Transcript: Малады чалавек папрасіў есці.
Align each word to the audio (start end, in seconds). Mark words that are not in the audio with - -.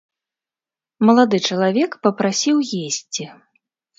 Малады 1.09 1.37
чалавек 1.49 1.91
папрасіў 2.07 2.57
есці. 2.87 3.23